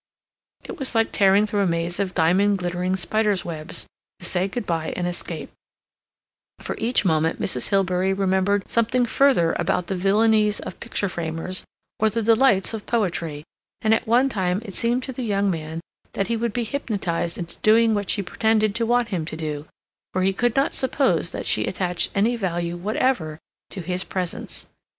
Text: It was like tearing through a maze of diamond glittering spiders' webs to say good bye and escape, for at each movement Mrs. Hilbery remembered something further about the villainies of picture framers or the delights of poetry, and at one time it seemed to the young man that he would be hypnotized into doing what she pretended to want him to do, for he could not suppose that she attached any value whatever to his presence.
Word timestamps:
It 0.63 0.79
was 0.79 0.95
like 0.95 1.11
tearing 1.11 1.45
through 1.45 1.59
a 1.59 1.67
maze 1.67 1.99
of 1.99 2.15
diamond 2.15 2.57
glittering 2.57 2.95
spiders' 2.95 3.45
webs 3.45 3.85
to 4.17 4.25
say 4.25 4.47
good 4.47 4.65
bye 4.65 4.93
and 4.95 5.05
escape, 5.05 5.51
for 6.57 6.73
at 6.73 6.79
each 6.79 7.05
movement 7.05 7.39
Mrs. 7.39 7.67
Hilbery 7.69 8.11
remembered 8.11 8.67
something 8.67 9.05
further 9.05 9.53
about 9.59 9.85
the 9.85 9.95
villainies 9.95 10.59
of 10.59 10.79
picture 10.79 11.07
framers 11.07 11.63
or 11.99 12.09
the 12.09 12.23
delights 12.23 12.73
of 12.73 12.87
poetry, 12.87 13.43
and 13.83 13.93
at 13.93 14.07
one 14.07 14.27
time 14.27 14.59
it 14.65 14.73
seemed 14.73 15.03
to 15.03 15.13
the 15.13 15.21
young 15.21 15.51
man 15.51 15.81
that 16.13 16.29
he 16.29 16.35
would 16.35 16.51
be 16.51 16.63
hypnotized 16.63 17.37
into 17.37 17.59
doing 17.59 17.93
what 17.93 18.09
she 18.09 18.23
pretended 18.23 18.73
to 18.73 18.87
want 18.87 19.09
him 19.09 19.23
to 19.25 19.37
do, 19.37 19.67
for 20.13 20.23
he 20.23 20.33
could 20.33 20.55
not 20.55 20.73
suppose 20.73 21.29
that 21.29 21.45
she 21.45 21.65
attached 21.67 22.09
any 22.15 22.35
value 22.35 22.75
whatever 22.75 23.37
to 23.69 23.81
his 23.81 24.03
presence. 24.03 24.65